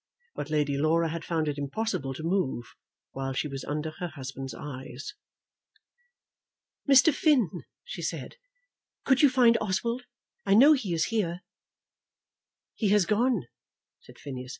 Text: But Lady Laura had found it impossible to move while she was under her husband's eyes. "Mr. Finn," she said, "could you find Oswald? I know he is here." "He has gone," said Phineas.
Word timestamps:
But 0.33 0.49
Lady 0.49 0.77
Laura 0.79 1.09
had 1.09 1.23
found 1.23 1.47
it 1.47 1.59
impossible 1.59 2.15
to 2.15 2.23
move 2.23 2.73
while 3.11 3.33
she 3.33 3.47
was 3.47 3.63
under 3.63 3.91
her 3.99 4.07
husband's 4.07 4.55
eyes. 4.55 5.13
"Mr. 6.89 7.13
Finn," 7.13 7.65
she 7.83 8.01
said, 8.01 8.37
"could 9.05 9.21
you 9.21 9.29
find 9.29 9.59
Oswald? 9.61 10.07
I 10.43 10.55
know 10.55 10.73
he 10.73 10.95
is 10.95 11.09
here." 11.13 11.41
"He 12.73 12.87
has 12.89 13.05
gone," 13.05 13.43
said 13.99 14.17
Phineas. 14.17 14.49